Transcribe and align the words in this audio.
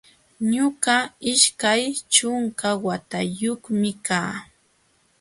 Ñuqa 0.53 0.95
ishkay 1.31 1.83
ćhunka 2.13 2.69
watayuqmi 2.85 3.89
kaa 4.05 4.35